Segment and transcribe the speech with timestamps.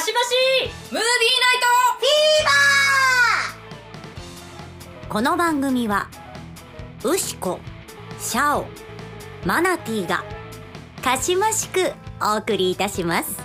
[0.00, 0.32] かしばし
[0.90, 1.04] ムービーナイ
[1.60, 1.66] ト
[1.98, 6.08] フィーバーこの番組は
[7.04, 7.60] ウシコ
[8.18, 8.64] シャオ
[9.44, 10.24] マナティーが
[11.04, 13.42] かしましくお送りいたします、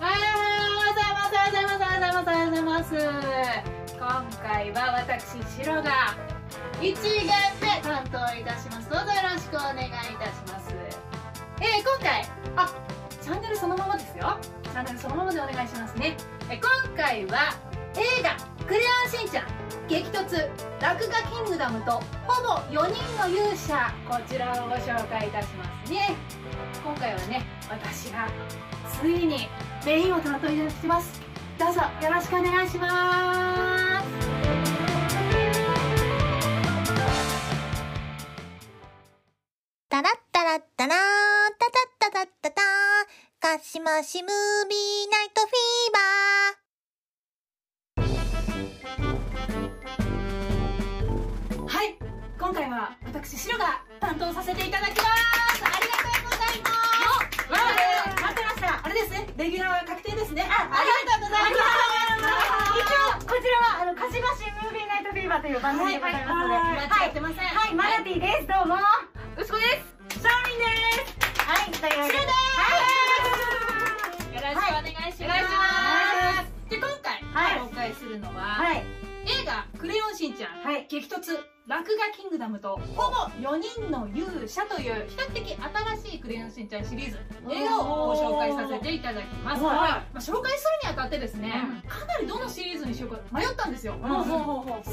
[0.00, 1.34] おはようございます。
[1.34, 2.24] おはようございます。
[2.24, 2.94] おはようございます。
[2.94, 3.92] おはようございます。
[3.98, 6.16] 今回は私、シロが
[6.80, 7.41] 一元
[14.72, 16.16] チャンネルそのままでお願いしますね。
[16.50, 17.54] え今回は
[17.94, 18.36] 映画、
[18.66, 19.46] クレヨンしんちゃん、
[19.88, 20.48] 激突、
[20.80, 26.14] 落書キングダムと、ほぼ4人の勇者、こちらをご紹介いたしますね。
[26.82, 28.28] 今回はね、私が
[29.00, 29.48] ついに
[29.84, 31.20] メインを担当いたします
[31.58, 34.31] どうぞよろしくお願いします
[43.82, 44.32] ましムー
[44.68, 45.92] ビーナイトフィー
[51.58, 51.98] バはい
[52.38, 55.10] 今回は私シロが担当させていただきます。
[55.66, 58.22] ありがとうございます。
[58.22, 59.10] 待ってましたあれです。
[59.10, 60.32] ねレギュラー確定です。
[60.32, 61.66] ねあありがとうございます。
[62.78, 66.38] 一応こちらはあのかしばしムービーナイトフィーバーという番組でございます。
[66.38, 66.86] ので、はい。
[66.86, 68.46] 間違ってませんはい、マナティです。
[68.46, 68.78] どうも。
[68.78, 69.82] うしこで
[70.14, 70.70] すシャーミンで
[71.02, 71.42] す。
[71.42, 71.98] はい、とい。
[71.98, 72.22] うわけで。
[72.22, 73.01] シロですよ
[74.42, 75.34] ろしくお願いしま
[76.44, 76.52] す。
[76.68, 77.60] で今回はい。
[77.60, 79.11] 紹介するのは、はい。
[79.26, 80.86] 映画「クレヨンしんちゃん」はい。
[80.88, 81.38] 激突。
[81.68, 85.56] 落書キングダムとほぼ4人の勇者という比較的
[86.02, 87.18] 新しいクレヨンしんちゃんシリーズ。
[87.48, 89.74] 映画をご紹介させていただきます、はい。
[89.76, 91.52] まあ、紹介するにあたってですね、
[91.86, 94.90] かなりどのシリーズにしようか迷ったんですよ、ほうほうほうほう。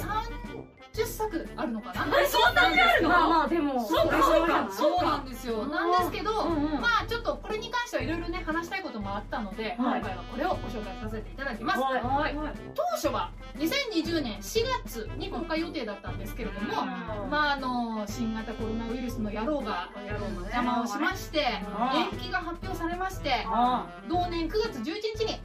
[0.93, 2.05] 30作あるのかな。
[2.27, 3.09] そんなにあるの？
[3.09, 3.83] まあまあ、でも。
[3.83, 4.67] そうかそうか。
[4.71, 5.65] そうかなんですよ。
[5.65, 6.81] なんですけど、うんうん。
[6.81, 12.03] まあちょっとこれに関してはいろいろね話したいこともあったので、今回はこれをご紹介させていただきます、はい。
[12.03, 12.35] はい。
[12.75, 16.85] 当初は2020年4月に公開予定だったんですけれども、
[17.29, 24.83] まああの新型コロナウイルスの野郎が邪魔をしまして延期が発表されましてあ同年9月11
[25.17, 25.41] 日に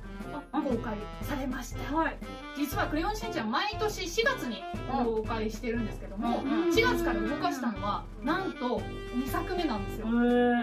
[0.52, 1.96] 公開されました。
[1.96, 2.16] はい。
[2.56, 8.80] 実は「クレヨンしんちゃん」毎年4月に公開してるんですけどもうん4月から動かしたのはなんと
[9.14, 10.06] 2作目なんですよ。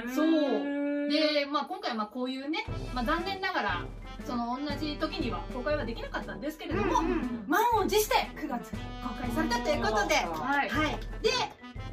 [0.09, 0.81] そそう。
[1.09, 3.85] で、まあ、今回はまあこういうね、まあ、残念ながら
[4.25, 7.01] その同じ時には公開はできなかったんですけれども、
[7.47, 10.69] 満を持して9月に公開されたということで、はい。
[10.69, 11.29] はい、で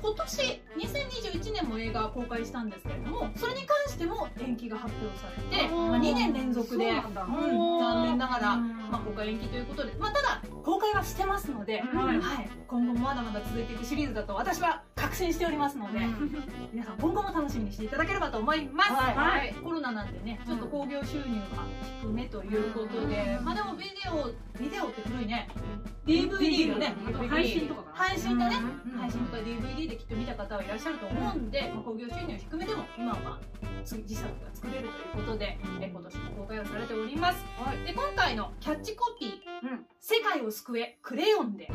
[0.01, 8.69] 今年2021年も映画公開したんですけれどもそれに関しても延期が発表されて、まあ、2年連続で、そうなん残念ながら、うん。
[8.91, 12.19] まあ、公開延期ということで、まあ、ただ公開はしてますので、はい。
[12.21, 16.01] はい、今後もまだまだ続いていくシリーズだと私は確信しておりますので、
[16.73, 19.15] 皆さん今後も楽しみにしていただければと思います、はい。
[19.15, 19.55] はい。
[19.63, 21.65] コロナなんでねちょっと興行収入が
[22.03, 25.49] 低めということで、まあでもビデオビデオって古いね。
[26.07, 26.95] DVD だね。
[27.29, 27.97] 配信とかかな。
[27.97, 28.99] 配信だね、うん。
[28.99, 33.39] 配信とか DVD できっと見た方はいらっしゃると思うんで、まあ興行収入低めでも今は
[33.89, 37.39] つ自作が作れるということで、え今年も公開をされております、
[37.87, 39.31] で今回のキャッチコピー
[39.63, 41.71] うん「世界を救えクレヨンで」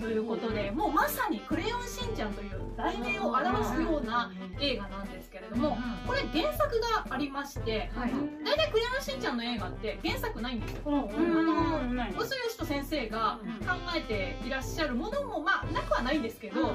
[0.00, 8.12] ということでもうまさに「クレヨンしんちゃん」という題名を表すような映画なんですけれどもこれ原作がありましてはい。
[8.44, 10.80] 大体「クレヨンしんちゃん」の映画って原作ないんですよ。
[10.86, 11.96] うんうん。
[11.96, 12.12] ない。
[12.12, 16.72] 臼吉人先生が考えていらっしゃるものもまあなくはないんですけど、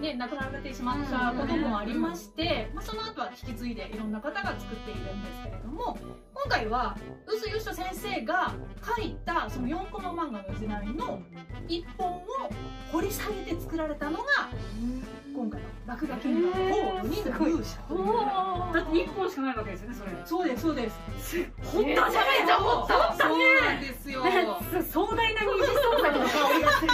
[0.00, 5.96] ね、亡くなられてしまったこともありまして、まあ、その後は引き継いでいろんな方が作っているんですけれども
[6.34, 6.96] 今回は
[7.26, 8.54] 臼吉人先生が
[8.96, 11.22] 書いたその4コマ漫画の時代の
[11.68, 12.22] 一本を
[12.92, 14.24] 掘り下げて作られたのが
[15.34, 18.06] 今回の「落書きのほぼ4人の勇者」という。
[18.72, 20.10] だって一本しかないわけですよね、それ。
[20.24, 20.98] そうですそうです。
[21.72, 23.12] 掘ったじゃないと思った。
[23.14, 24.22] そうなんですよ。
[24.90, 26.90] 壮大な二次創作の香りがする。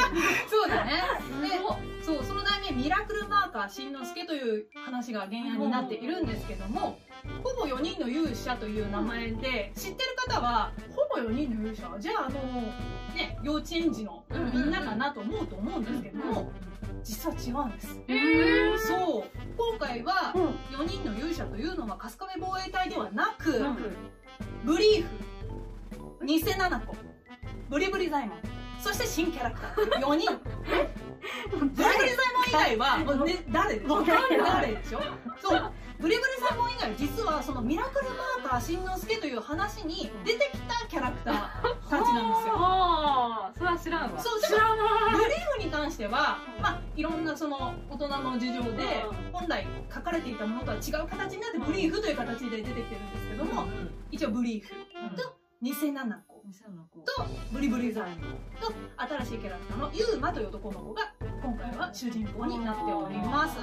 [0.48, 1.02] そうだね。
[1.42, 1.60] で、
[2.02, 6.98] そう、その題名、ミラクルマーカーしんのすけという話が原案になっているんですけども、
[7.44, 12.00] ほぼ4人の勇者という名前で、知ってる方は、ほぼ4人の勇者。
[12.00, 12.40] じゃあ、あの、
[13.14, 16.50] ね、幼稚園児のみんなかなと思うと思うんですけども、
[17.04, 18.00] 実は違うんです。
[18.08, 19.24] えそう。
[19.56, 20.78] 今回は、うん。
[20.78, 23.64] 4人の勇者というのは、春日部防衛隊ではなく、
[24.64, 25.06] ブリー
[26.18, 26.96] フ、偽七子、
[27.68, 28.38] ブリブリザイモン、
[28.80, 30.06] そして新キャラクター。
[30.06, 30.30] 4人。
[31.50, 31.96] ブリブリサイ
[32.34, 33.78] モン以外はね、誰？
[33.78, 35.00] でしょ誰でしょ？
[35.40, 42.54] そうブリブリサイモン以外実はそのミラクルマーカーしんのすけという話に出てきたキャラクターたちなんですよ。
[42.56, 44.18] ああそれは知らんわ。
[44.18, 53.64] そう知らないブリーフに関しては、まあ、いろんなその大人の事情で本来書かれていたものとは違う形になってブリーフという形で出てきてるんですけども
[54.10, 54.70] 一応ブリーフ
[55.14, 56.39] と偽七子
[57.04, 58.16] とブリブリザイン
[58.60, 61.12] と新しいキャラクターのユーマという男の子が
[61.42, 63.56] 今回は主人公になっております。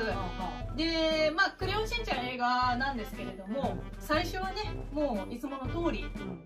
[0.75, 6.05] でまあ「クレヨンしんちゃん」映画なんですけれども最初はねもういつもの通り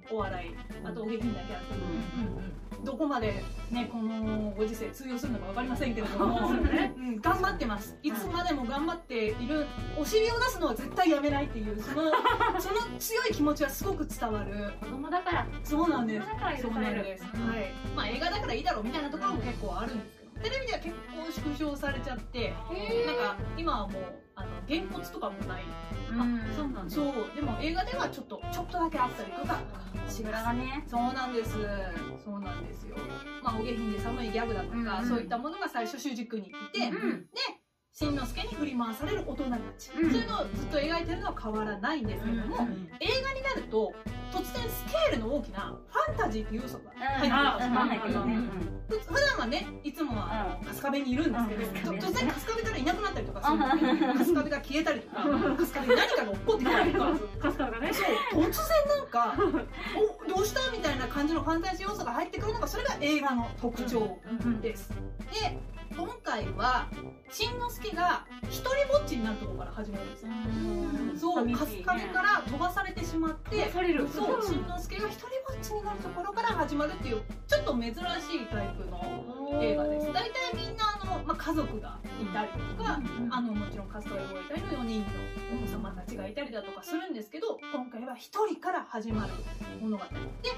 [0.10, 7.98] お笑いあとお下品なキャラクターどこまでねこのご時世通用するのか分かりませんけれども、 うん、頑張ってます。
[8.04, 9.66] いつまでも頑張っている
[9.98, 12.12] お尻を出すのは絶対やめないっていうその
[12.60, 14.74] その強い気持ちはすごく伝わる。
[14.80, 15.48] 子供だから。
[15.64, 16.28] そうなんです。
[16.28, 17.72] だから許そうなんです、はい。
[17.96, 22.54] まあ、映画だからいいだろうみたいなところも結構あるんですテレビでは結構縮小されちゃって
[23.06, 24.02] なんか今はもう
[24.36, 25.64] あの原骨とかもない。
[26.12, 26.42] うん。
[26.56, 26.90] そうなんだ。
[26.90, 27.36] そう。
[27.36, 29.60] でも映画ではちょっとちょっとだけあったりとか。
[30.10, 30.84] し裏ますがね。
[30.88, 31.52] そうなんです。
[32.24, 32.96] そうなんですよ。
[33.44, 37.22] まあお下品で寒いギャグだとか、うんうんそういったものが最初主軸にいて、うん。
[37.22, 37.28] で
[37.94, 40.12] しんのすけに振り回される大人たち、うん。
[40.12, 43.94] そういうのをずっと描いてるのは変わらないんですけども、うん映画になると
[44.32, 48.50] 突然スケールの大きなファンタジーっていう要素が入ってくるうん。
[48.88, 52.00] 普段はねいつもは春日部にいるんですけど、うん。
[52.00, 57.06] と突然春日部からいなくなったりとかする春日部が消えたりとか春日部に何かが起こってきたりとか。
[57.42, 57.92] カスターがね。
[57.94, 58.04] そ
[58.40, 59.36] う突然なんか
[60.26, 64.18] おどうしたみたいな感じのファンタジー要素が入ってくるのがそれが映画の特徴
[64.62, 64.90] です。
[64.90, 64.96] で
[65.46, 65.61] 今
[66.32, 66.88] 回は
[67.30, 70.32] しんのすけが一人ぼっちになるところから始まるんですよ。
[71.20, 74.08] そう春日部から飛ばされてしまってされる。
[74.08, 77.96] そうしんのすけが一人ぼっちになるところから始まるっていうちょっと珍しい
[78.50, 80.08] タイプの映画です。
[80.14, 85.08] 大体みんなあの、まあ、家族がいたりとか、あのもちろんカストエボイ隊の4人の
[85.62, 89.34] お子様たちがいたりだとかするんですけど今回は1人から始まる
[89.82, 90.04] 物語。
[90.04, 90.50] で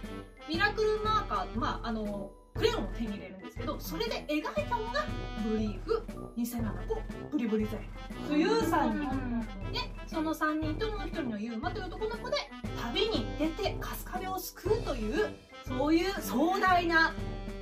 [0.47, 5.05] ミラクルマーカー、まあ、あのクレヨンを手に入れるんですけどそれで描いたのが
[5.43, 6.03] ブリーフ
[6.37, 7.01] 27個
[7.31, 7.79] ブリブリザイ
[8.27, 9.41] という3人
[9.71, 12.37] でその3人ともう1人のユーマという男の子で
[12.81, 15.35] 旅に出て春日部を救うという
[15.67, 17.13] そういう壮大な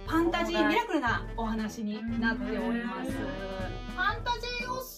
[0.07, 3.60] ファンタジーミラクルなお話になっております。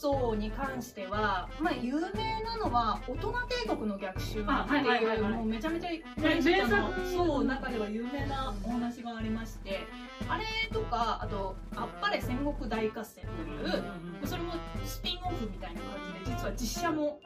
[0.03, 3.33] ファンタジー要素に関しては、まあ、有名なのは「大人
[3.63, 6.71] 帝国の逆襲」っていうはいもうめちゃめちゃ名名作？
[7.09, 9.87] そう中では有名なお話がありまして
[10.27, 14.53] あれとかあと「あっぱれ戦国大合戦」というそれも
[14.83, 15.91] スピンオフみたいな感
[16.25, 17.19] じで実は実写も。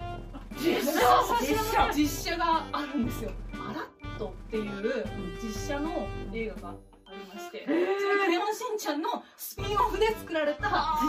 [0.55, 2.37] 実写？
[2.37, 5.05] があるんですよ「アラット」っていう
[5.41, 10.99] 実写の映画がありましてそれが「レオンしんちゃん」のスピンオフで作られた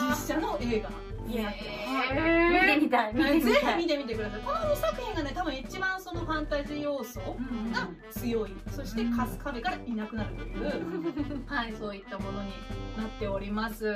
[0.00, 0.90] 実写の映画
[1.26, 2.14] になってます
[2.52, 12.50] 見てみたい見てみたいひ見てみてくださいこの2作品がね多分一番そのファンタジー要素が強いそして春日部からいなくなるという、はい、そういったものに
[12.96, 13.94] なっております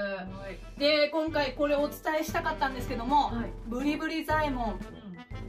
[0.78, 3.32] で今回これをお伝えしたかったんですけども、
[3.66, 4.74] ブリブリザイモ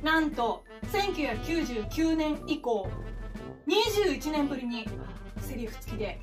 [0.01, 2.89] ンなんと1999年以降
[3.67, 4.87] 21年ぶりに
[5.41, 6.19] セリフ付きで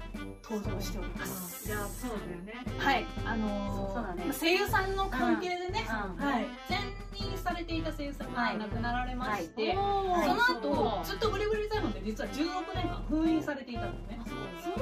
[0.51, 1.69] 登場しております。
[1.69, 2.65] いやそうだよね。
[2.79, 4.33] はいあのーね。
[4.33, 6.79] 声優さんの関係でね、うんはい、前
[7.13, 9.75] 任されていた声優さんが亡くなられまして、はい。
[9.75, 12.37] その後ずっとブリブリザイモンって実は16
[12.75, 14.21] 年間封印されていたのね。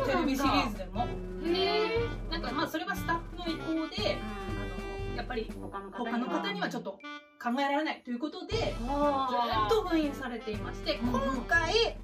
[0.07, 1.07] テレビシリーズでも。
[1.45, 5.79] へなんかまあそれはスタッフの意向であのやっぱり他
[6.19, 6.69] の方には。
[6.69, 6.99] ちょっと
[7.43, 11.97] 考えられないということでずっあと封印されていまして今回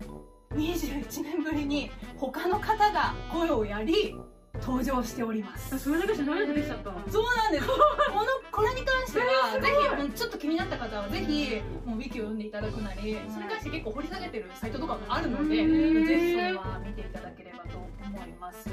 [0.55, 4.15] 21年ぶりに他の方が声をやり
[4.61, 18.69] 登場しておりますそれだけじゃ涙出てきちゃったそうなんですこのこれに関してはぜひもうちょっと気になった方はぜひもうウィキを読んでいただくなりそれに関して結構掘り下げてるサイトとかもあるのでぜうんひそれは見ていただければと思います。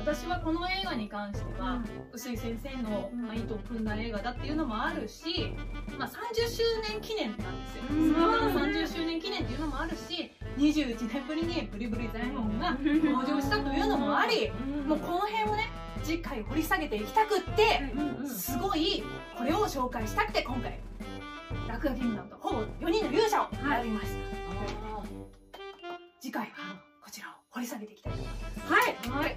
[0.00, 1.82] 私はこの映画に関しては
[2.12, 5.52] 臼井先生の、まあ、意図を組んだ映画だっていうのもあるし、
[5.98, 7.82] まあ、30周年記念なんですよ。
[7.90, 8.14] うん。
[8.14, 14.50] その方の30周年記念っていうのもあるし21年ぶりにブリブリザイモンが登場したというのもあり
[14.86, 15.68] もうこの辺をね
[16.02, 17.80] 次回掘り下げていきたくって
[18.26, 19.02] すごい
[19.36, 20.80] これを紹介したくて今回
[21.68, 24.12] 落書きングダムとほぼ4人の勇者を選びました、
[26.20, 26.48] 次回は
[27.04, 28.68] こちらを掘り下げていきたいと思います。
[28.72, 29.24] はい。
[29.24, 29.36] はい。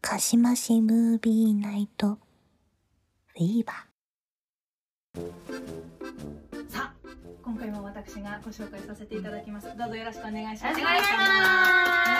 [0.00, 2.18] かしましムービーナイト
[3.28, 5.91] フィーバー
[7.44, 9.66] 今回も私がご紹介させていただきます。
[9.76, 10.80] どうぞよろしくお願いします。
[10.80, 11.18] お願いしま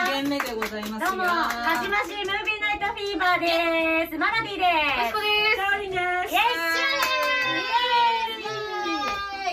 [0.06, 0.10] す。
[0.10, 1.10] 2限目でございますよ。
[1.10, 4.18] どうも、かしましムービーナイトフィーバーです。
[4.18, 4.66] マナティです。
[4.66, 4.66] よ
[4.98, 5.62] ろしくです。
[5.62, 6.02] カオリンです。
[6.02, 6.42] イエイ。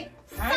[0.02, 0.38] エーイ。
[0.38, 0.50] さあ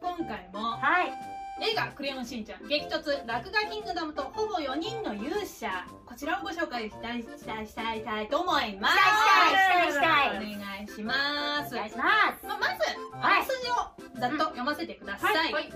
[0.00, 1.12] 今回もはい。
[1.58, 5.70] 映画「クレヨンしんちゃん激突落書キングダム」とほぼ4人の勇者。
[6.04, 8.94] こちらをご紹介したいしたいしたいしたいと思います。
[8.98, 10.28] したいしたいしたい。
[10.28, 11.74] お願いします。
[11.74, 12.04] お願いしま
[12.38, 12.46] す。
[12.46, 12.72] まあまず
[13.14, 13.38] あはい。
[13.38, 13.74] らすじを
[14.18, 15.72] ざっと読ませてください、はい。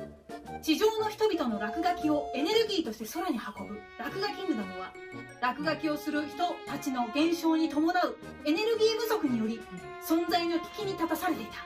[0.62, 3.80] 地上の人々の落書きをエネルギーとして空に運ぶ。
[3.98, 4.92] 落書キングダムは
[5.40, 8.16] 落書きをする人たちの減少に伴う。
[8.44, 9.60] エネルギー不足により
[10.06, 11.64] 存在の危機に立たされていた。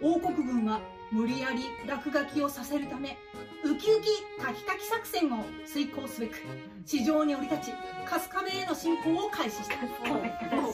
[0.00, 3.16] 王国軍は無理やり落書きをさせるため
[3.64, 4.08] ウキウキ
[4.42, 6.42] タキタキ作戦を遂行すべく
[6.84, 7.72] 地上に降り立ち
[8.04, 9.76] 春日部への侵攻を開始した。
[9.76, 9.84] こ
[10.20, 10.72] れを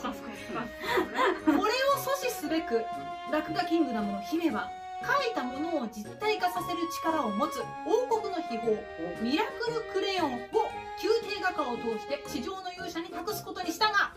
[2.70, 4.70] 阻止すべく落書キングダムの姫は
[5.02, 8.72] 書いたものを実体化させる力を持つ王国の秘宝
[9.22, 10.38] ミラクルクレヨンを
[11.02, 14.12] 宮廷画家を通して地上の勇者に託すことにしたが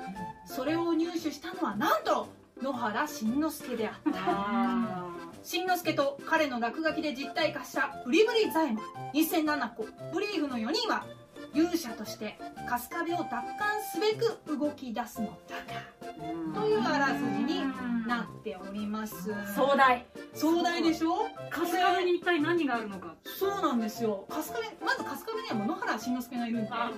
[0.46, 2.28] それを入手したのはなんと
[2.62, 5.24] 野原しんのすけであった。
[5.44, 8.84] しんのすけと彼の落書きで実体化したブリブリ左衛門
[9.14, 11.06] 2007個ブリーフの4人は
[11.54, 17.62] 勇者として春日部を奪還すべく動き出すのだがというあらすじに
[18.08, 19.16] なっております。
[19.56, 20.06] 壮大。
[20.34, 21.30] 壮大でしょ？
[21.50, 23.16] 春日部に一体何があるのか。
[23.24, 24.26] そうなんですよ。
[24.30, 26.94] 春日部まず春日部には野原しんのすけがいるんであい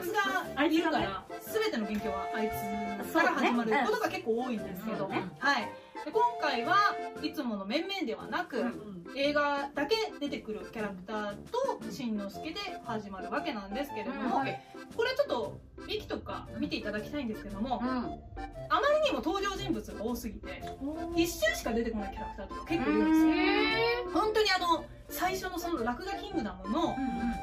[0.00, 2.50] つがいるから全ての勉強はあい
[3.08, 5.24] つから始まることが結構多いんですけど、ね。
[5.38, 5.68] はい
[6.04, 8.64] で今回はいつもの面々ではなく、
[9.16, 11.36] 映画だけ出てくるキャラクター
[11.82, 14.46] としんのすけで始まるわけなんですけれども、うん
[14.96, 17.88] これちょっとウィキとか見ていただきたいんですけども、うん。
[18.70, 20.62] あまりにも登場人物が多すぎて
[21.16, 26.94] 一瞬しか出てこないキャラクターとか結構いるんですよ本当にあの最初のその落書キングダムの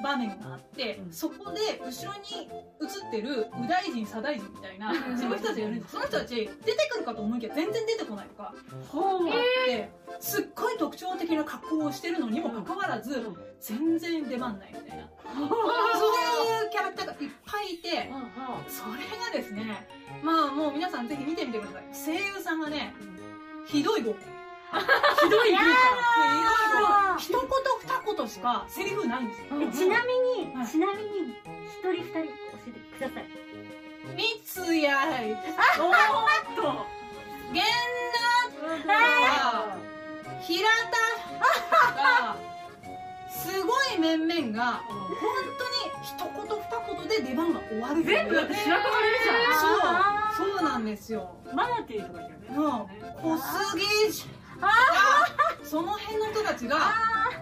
[0.03, 1.11] 場面があって、うん。
[1.11, 5.91] そこで後ろに映ってる右大臣左大臣みたいなそういう人たちがいるんです。
[5.91, 8.53] その人たち出てくるかと思いきや全然出てこないとか。
[8.89, 9.29] ほう。
[9.29, 9.33] あっ
[9.67, 13.25] てすっごい特徴的な格好をしてるのにもかかわらず
[13.59, 15.09] 全然出番ないみたいな。
[15.33, 17.89] そういうキャラクターがいっぱいいて
[18.67, 19.87] それがですね
[20.23, 21.83] まあもう皆さんぜひ見てみてください。
[22.17, 22.93] 声優さんがね
[23.65, 24.15] ひどい語
[25.21, 27.47] ひどい語ひどい。
[27.47, 27.47] 語一言
[27.81, 29.45] 二言しかセリフないんですよ。
[29.61, 30.13] えちなみ
[30.43, 30.67] に、はい。
[30.67, 31.09] ちなみに、
[31.65, 32.29] 一人二人教
[32.67, 33.25] えてください。
[34.15, 35.31] 三つやい。
[35.31, 35.43] おーっ
[36.55, 36.61] と。
[37.51, 37.63] 源
[38.85, 38.95] 奈
[40.41, 40.73] 平田
[41.95, 42.35] が
[43.29, 44.89] すごい面々が本
[45.57, 46.63] 当に一言二
[46.97, 49.59] 言で出番が終わる全部だって白くなれるじゃん。
[50.35, 50.49] そう。
[50.57, 51.35] そうなんですよ。
[51.53, 52.57] マナティーとかいるよね。
[52.57, 52.89] も
[53.23, 53.37] う小
[53.71, 54.27] 杉し
[55.63, 56.77] その辺の人たちが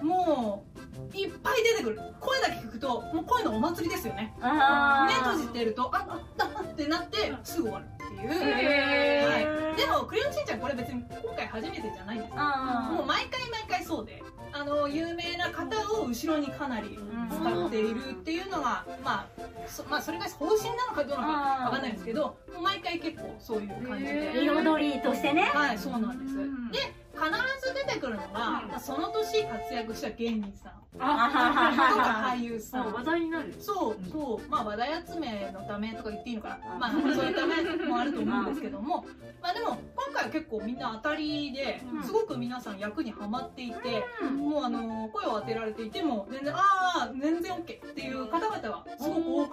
[0.01, 0.65] も
[1.13, 1.99] ういっぱい出てくる。
[2.19, 4.33] 声だけ聞くともう声のお祭りですよね。
[4.41, 8.29] あ目閉じてるとああああってなってすぐ終わるっていう、
[9.29, 12.35] はい、でも「クレヨンしんちゃん」これ別に今回初めてじゃないんですよ。
[12.37, 14.23] あもう毎回毎回そうで。
[14.55, 15.65] あの有名な方
[15.99, 16.99] を後ろにかなり
[17.31, 19.27] 使っているっていうのが、まあ、
[19.67, 24.43] そまあそれが方針なのかどうなのかわかんないんですけど毎回結構そういう感じで。
[24.43, 25.41] 彩りとしてね。
[25.41, 26.37] はいそうなんです。
[26.37, 26.71] うん。
[26.71, 26.79] で
[27.13, 30.73] 必ず出てくるのが、まあ、その年活躍した芸人さん。
[30.93, 33.53] とかあ俳優さん話題になる。
[33.59, 34.49] そうそう。
[34.49, 36.57] まあ話題集めのためとか言っていいのかな。
[36.79, 39.05] まあそういうためもあると思うんですけども。
[39.41, 42.03] まあでも今回は結構みんな当たりでうん。
[42.03, 44.37] すごく皆さん役にはまっていてうん。
[44.37, 46.59] もうあの声を当てられていても全然あ
[47.09, 48.62] あ全然 OK っていう方々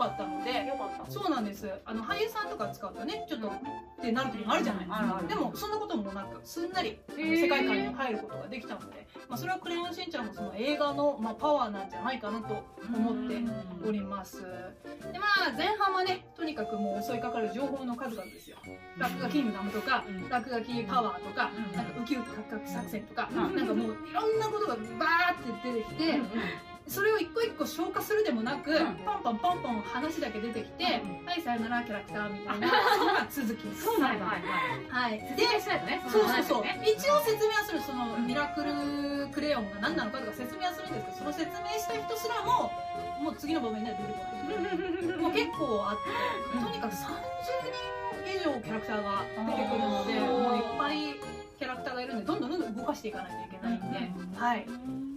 [0.00, 1.10] かったのでよかった。
[1.10, 1.70] そうなんです。
[1.84, 3.52] あの俳優さんとか使うとねちょっとっ
[4.00, 5.22] てなる時もあるじゃないですか。
[5.28, 12.64] でもそんなこともなくすんなり世界観に入ることができたので、まあ、それは「クレヨンしんちゃん」のその映画の、まあ、パワーなんじゃないかなと
[12.94, 13.42] 思って
[13.86, 14.42] おります。
[14.42, 18.56] でまあ前半はねとにかくもう襲いかかる情報の数々ですよ。
[18.96, 20.28] 落書きキングダムとかうん。
[20.28, 21.76] 落書きパワーとかうん。
[21.76, 23.56] なんかウキウキカクカク作戦とかうん。
[23.56, 26.20] なんかもういろんなことがバーって出てきて
[26.88, 28.96] それを一個一個消化するでもなくうん。
[29.04, 31.26] パンパンパンパン話だけ出てきてうん。
[31.26, 32.68] はいさよならキャラクターみたいな
[32.98, 33.84] そのが続きです。
[33.84, 34.26] そうなんだ。
[34.26, 35.18] はい。
[35.36, 36.02] でしたよね。
[36.08, 36.64] そうそうそう。
[36.82, 42.72] 一応説明はするそのミラクルクレヨンが何なのかとか説明はするんですけどその説明した人すらも
[43.20, 45.16] もう次の場面では出てこない。
[45.20, 45.98] もう結構あっ
[46.52, 47.06] てとにかく30
[47.70, 47.90] 人
[48.34, 51.14] 以上キャラクターが出てくるのでもういっぱい
[51.60, 54.66] キャラクターがいるんでどんどんどんどん動かしていかないといけないんで、はい。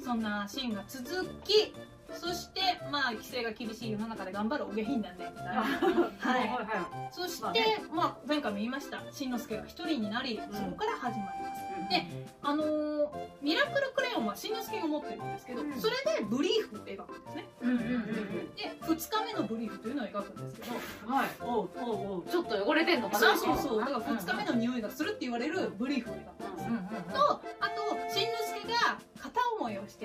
[0.04, 1.74] そんなシーンが続き
[2.14, 6.48] そしてまあ規制が厳しい世の中で頑張るお下品なんで はい。
[6.48, 7.84] はそして、まあね。
[7.94, 9.02] まあ、前回も言いました。
[9.12, 11.64] しんのすけが一人になり、そこから始まります。
[11.90, 12.06] で
[12.42, 13.04] あのー
[13.42, 15.74] ミラクルクレヨンはしんのすけが持ってるんですけど、うん。
[15.74, 17.46] それでブリーフを描くんですね。
[17.62, 20.76] うんうんうんで2日目のブリーフというのを描くんですけど
[21.08, 21.30] うんはい。
[21.42, 22.30] おうおうおう。
[22.30, 23.36] ちょっと汚れてんのかな。
[23.38, 23.80] そうそうそう。
[23.80, 26.74] だから2日目の匂いがするって言われるブリーフを描くんですよ、
[27.14, 27.53] とあとしんのすけが片思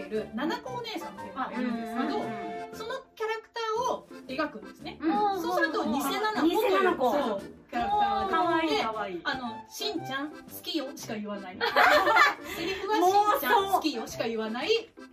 [0.09, 2.09] る七子お姉さんっていうのがいるんですけど、
[2.73, 5.43] そのキャラクターを描くんですね、うん。
[5.43, 6.41] そうすると偽七子。
[6.41, 7.43] というそう。
[7.71, 9.15] キャラクターでかわいいでかわい。
[9.15, 11.59] いあの、しんちゃん好きよしか言わない。
[12.57, 14.69] セリフはしんちゃん好きよしか言わない、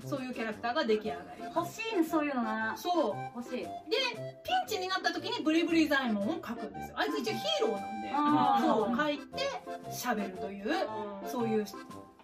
[0.06, 2.84] そういうキャラクターが出来上がりま欲しいねそういうのなす。
[2.84, 3.16] そう。
[3.36, 3.60] 欲しい。
[3.62, 3.68] ピン
[4.68, 6.96] チになった時にブリブリザイモンを書くんですよ。
[6.98, 9.36] あいつ一応ヒーローなんで、そう、書いて
[9.90, 10.88] 喋るという、
[11.26, 11.66] そういう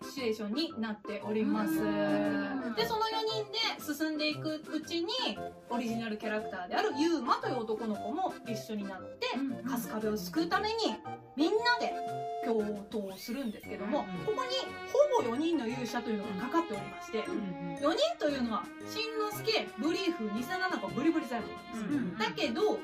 [0.02, 1.72] シチュエーションになっております。
[1.74, 2.76] ん。
[2.76, 5.08] で、その4人で進んでいくうちに、
[5.70, 9.28] オリジナルキャラクターであるユーマという男の子も一緒になって、
[9.66, 10.76] 春日部を救うために
[11.36, 11.94] みんなで
[12.46, 14.50] 共闘するんですけども、うんここに
[15.22, 21.50] ほぼ4人の勇者というのがかかっておりまして、4人というのはしんのすけブリーフ偽七子ブリブリザイモン
[21.82, 22.78] なんですよ、だけどほ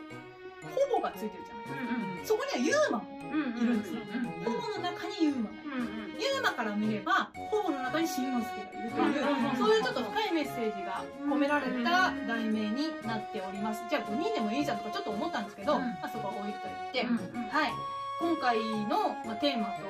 [0.95, 4.01] ぼがついてるじゃないそこにはユーマもいるんですよ、
[4.45, 5.49] ほぼの中にユーマ。
[5.49, 8.91] がいるユーマから見ればほぼの中にしんのすけがいる。
[8.91, 9.57] という、うん。
[9.57, 13.83] そういうちょっと深いメッセージが込められた題名になっております。
[13.89, 15.81] じゃあ5人でもいいじゃんとかちょっと思ったんですけど、うん。
[15.81, 17.71] まあ、そこは置いといて、はい、
[18.19, 19.83] 今回の、まあ、テーマと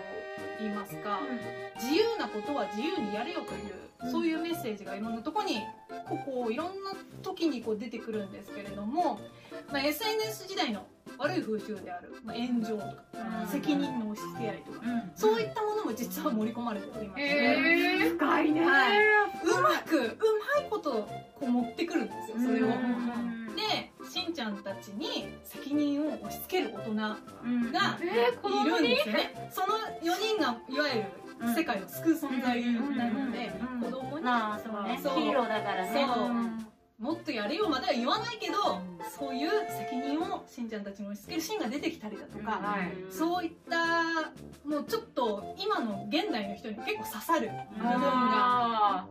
[0.60, 1.20] 言いますか、
[1.76, 5.62] 自由なことは自由にやれよという、そういうメッセージがいろんなとこに
[6.08, 9.20] ここいろんな時にこう出てくるんですけれども、
[9.72, 10.86] まあ、SNS 時代の
[11.18, 14.80] 悪い風習である、まあ、炎上とか、うん責任の押し付け合いとか、
[15.16, 18.66] そういったものも実は盛り込まれておりまして、え深いね。
[18.66, 18.98] はい。
[19.44, 22.68] うまくうまいことこう持ってくるんですよそれを。
[23.56, 27.18] でしんちゃんたちに責任を押し付ける大人が
[28.64, 29.50] いるんにですよね。
[29.52, 29.68] その
[30.02, 31.02] 4人がいわゆ
[31.48, 34.98] る世界を救う存在なので、子供にまあそうね。
[34.98, 36.68] ヒーローだからね
[37.00, 38.82] もっとやれよまでは言わないけど、
[39.20, 42.92] そういう責任をしんちゃんたちに押し付けるシーンが出てきたりだとか、はい。
[43.12, 44.32] そういった
[44.68, 49.08] もうちょっと今の現代の人に結構刺さる部分があ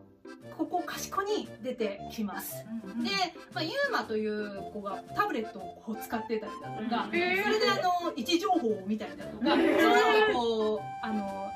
[0.56, 2.56] ここかしこに出てきます。
[2.56, 3.10] で、
[3.52, 11.50] まあ、ユーマという子がタブレットをこう使ってたりだとか、それであの位置情報を見たりだとか、そうへーいうのをこうあの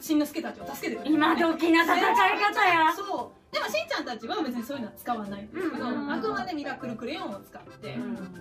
[0.00, 2.00] しんのすけたちを助けてくれる、今時な戦い
[2.40, 2.92] 方や。
[2.96, 3.54] そう。
[3.54, 6.12] でもしんちゃんたちは別にそういうのは使わないんですけど、うんうんうん。
[6.12, 7.94] あくまでミラクルクレヨンを使って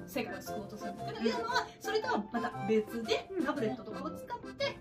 [0.08, 4.78] 世界を救おうとするんだけど、ユーマはそれとはまた別でタブレットとかを使って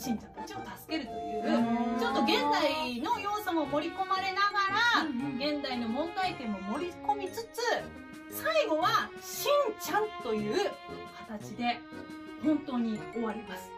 [0.00, 4.64] しんちゃんたちを助けるという、ちょっと現代の要素も盛り込まれなが
[4.96, 7.60] ら、現代の問題点も盛り込みつつ
[8.30, 10.70] 最後はしんちゃんという
[11.28, 11.78] 形で
[12.42, 13.70] 本当に終わります。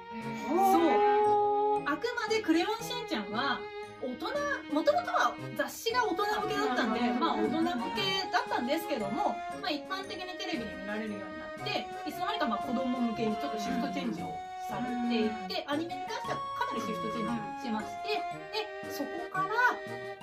[0.46, 1.82] そう。
[1.85, 3.58] あくまでクレヨンしんちゃんは
[4.00, 4.26] 大人
[4.72, 18.16] もともとは雑誌が大人向けだったんでまあ大人向けだったんですけども、まあ、一般的にテレビで見られるようになっていつの間にかまあ子供向けにちょっとシフトチェンジをされていてアニメに関してはかなりシフトチェンジしまして
[18.56, 19.52] でそこから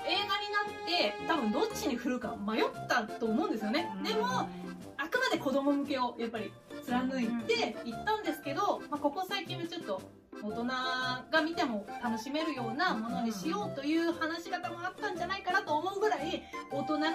[0.09, 4.49] 映画になって多分どっちに振るか迷ったと思うんですよね、でも
[4.97, 6.51] あくまで子供向けをやっぱり
[6.89, 7.53] 貫いて
[7.85, 10.01] いったんですけど、まあ、ここ最近はちょっと
[10.41, 17.09] 大人が見ても楽しめるようなものにしようという話し方もあったんじゃないかなと思うぐらい大人が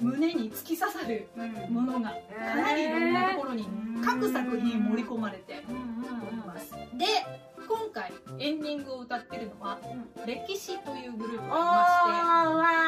[0.00, 1.28] 胸に突き刺さる
[1.68, 2.16] ものがか
[2.56, 3.68] なりいろんなところに
[4.04, 6.72] 各作品盛り込まれております。
[6.96, 7.06] で
[7.66, 9.78] 今回エンディングを歌ってるのは
[10.26, 11.62] 歴史というグループがいまわ
[12.62, 12.83] はいー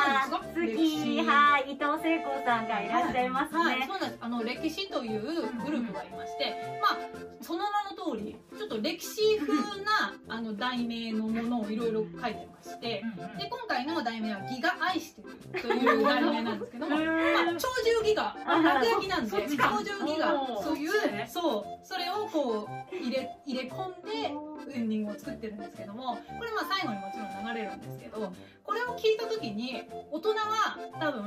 [0.00, 4.18] 好きはい伊藤聖子さんがいらっしゃいますはい、ねそうなんです。
[4.20, 5.20] あの歴史という
[5.64, 6.98] グループがいまして、まあ
[7.42, 13.02] その名の通りちょっと歴史風なあの題名のものをいろいろ書いてまして
[13.38, 15.28] で今回の題名は「ギが愛してる」
[15.60, 17.04] という題名なんですけども、 まあ、
[17.44, 19.82] 鳥獣ギガあ落書きなんでそっ鳥ちか。
[19.84, 20.28] 獣ギガ
[20.62, 24.34] そういうねそうそれをこう入れ入れ込んで
[24.74, 28.32] エンディングを作ってるんですけどもこれまあ最後にもちろん流れるんですけど
[28.62, 31.24] これを聞いた時に大人は多分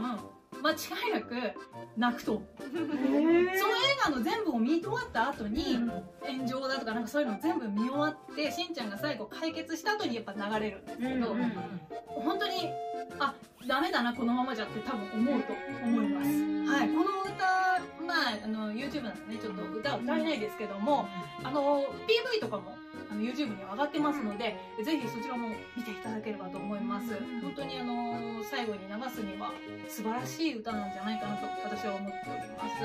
[0.61, 0.75] 間違
[1.09, 1.35] いなく
[1.97, 2.33] 泣くと。
[2.33, 3.51] 思うその映
[4.03, 5.77] 画の全部を見終わった後に
[6.21, 11.35] 炎上だとかなんかそういうの全部見終わってしんちゃんが最後解決した後にやっぱ流れるんですけど、
[12.07, 12.69] 本当に
[13.19, 13.35] あ
[13.67, 15.53] ダメだなこのままじゃって多分思うと
[15.85, 16.29] 思います、
[16.71, 17.43] はい、この歌
[18.05, 21.07] まああの YouTube なんでねちょっと歌は歌えないですけども
[21.43, 22.75] あの PV とかも
[23.13, 27.13] あの YouTube には上がってますのでぜひそちらも見ていただければと思います。
[27.45, 29.53] 本当にあの最後に流すには
[29.87, 32.81] 素晴らしい歌なんじゃないかなと私は思っております。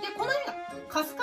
[0.00, 0.56] でこの映画
[0.88, 1.20] 春日部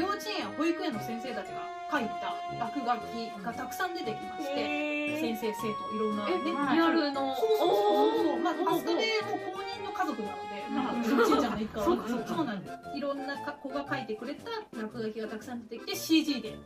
[0.00, 7.36] の幼稚園や保育園の先生たちが書いた落書きがたくさん出てきまして、先生生徒いろんなねリアルの。
[7.36, 8.40] そうそうそうそう。
[8.40, 8.96] まあ春日
[9.28, 14.50] 部も公認の家族なのでまあうんちんちゃんの一家はそうかそうかそうなんですいろんなか子が書いてくれた
[14.80, 16.56] 落書きがたくさん出てきて CG で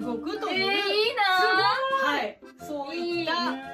[0.00, 2.38] 動くとえー、いいう、いなはい。
[2.66, 3.32] そういった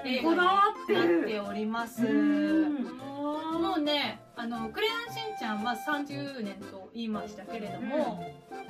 [0.08, 2.04] 映画にこだわってなっるております。
[2.04, 8.24] うんもうねあのクレヨンしんちゃんは30年と言いましたけれども、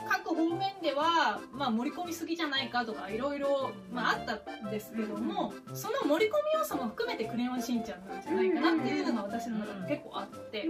[0.08, 10.66] 各方面では、まあ、盛り込みすぎじゃないかとかいろいろまああったんですけども、その盛り込み要素も含めてクレヨンしんちゃんなんじゃないかなっていうのが私の中で結構あって、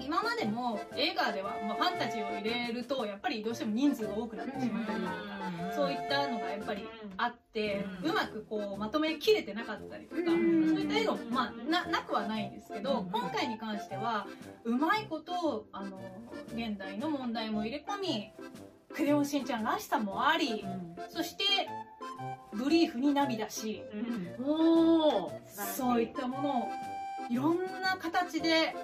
[0.00, 5.12] 今までも映画では、まあ、ファンタジーを入れるとやっぱりどうしても人数が多くなってしまったりとか、
[5.74, 10.68] そういったのがやっぱりあって、うまくこうまとめきれてなかったりとか、うん。
[10.68, 14.26] そういった映画も、まあ、ななくはないんですけど、今回に関しては
[14.64, 16.00] うまいことあの
[16.54, 18.32] 現代の問題も入れ込み
[18.94, 20.64] 「クレヨンしんちゃん」らしさもあり、
[21.08, 21.44] そして
[22.52, 23.82] ブリーフに涙し、
[24.42, 26.68] おおそういったものを
[27.30, 28.74] いろんな形で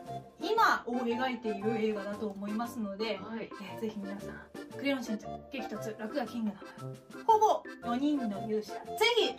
[0.40, 3.50] 今を描いている映画だと思いますので、はい。
[3.62, 4.40] えーぜひ皆さん
[4.76, 8.80] 「クレヨンしんちゃん激突落書キングダム」ほぼ4人の勇者ぜ
[9.16, 9.32] ひ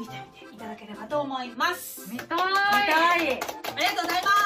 [0.00, 2.10] 見てみていただければと思います。
[2.10, 2.38] 見たい。
[2.38, 4.42] 見たいありがとうございます。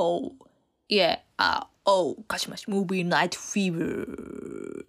[0.00, 0.30] おう、
[0.90, 4.86] いえ、あ、おう、かしまし、ムービーナイトフィーバー。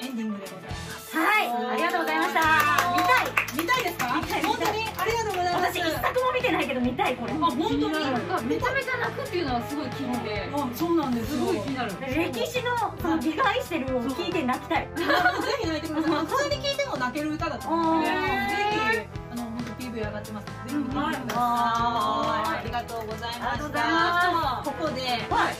[0.00, 2.40] エンディングでございますはいありがとうございました。
[2.96, 3.62] 見たい。
[3.62, 4.20] 見たいですか？
[4.20, 4.84] 見たい本当に？
[4.98, 5.78] ありがとうございます。
[5.78, 7.32] 私一作も見てないけど見たいこれ。
[7.32, 7.78] あ本当に？
[7.78, 11.30] めちゃめちゃ泣くっていうのはすごい聞いてあそうなんです。
[11.30, 11.92] すよごい気になる。
[12.00, 14.88] 歴史のその美が愛してるを聞いて泣きたい。
[14.98, 15.04] ぜ
[15.62, 16.26] ひ泣いてください。
[16.26, 18.14] 普通に聴いても泣ける歌だと思うので、ぜ
[19.14, 19.17] ひ
[20.00, 20.46] 上がってます。
[20.46, 21.38] ぜひ見てみてください。
[21.38, 24.62] はいありがとうございました。
[24.64, 25.54] ここで、はい。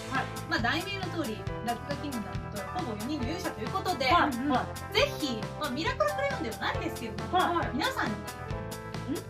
[0.51, 4.95] まあ題名の通り、落書キングダムとほぼ4人の勇者ということで、はい。
[4.95, 7.69] ぜひまあミラクルクレヨンではないですけれども、はい。
[7.73, 8.13] 皆さんに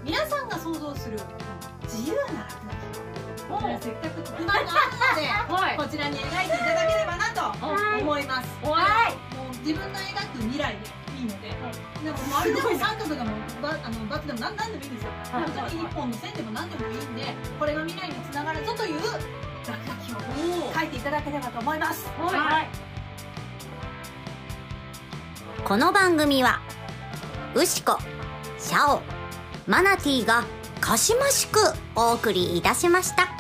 [0.03, 1.19] 皆さんが想像する
[1.83, 2.49] 自由な
[3.49, 4.67] 落書き、せっかく特番があっ
[4.99, 5.29] たので。
[5.55, 5.77] はい。
[5.77, 7.67] こちらに描いていただければなと
[7.97, 8.49] 思います。
[8.63, 9.37] はい。
[9.37, 15.11] もう自分の描く未来でいいので、なんか丸でも三角でもばあのバツでも何何でもいいんですよ。
[15.11, 19.17] はい本当に一本の線でも何でもいいんで、これが未来につながるぞという落書
[20.07, 22.07] きを書いていただければと思います。
[22.19, 22.69] はい
[25.65, 26.61] この番組は
[27.55, 27.99] ウシコ
[28.59, 29.03] シャオ
[29.67, 30.45] マナティーが
[30.81, 31.59] かしましく
[31.95, 33.38] お送りいたしました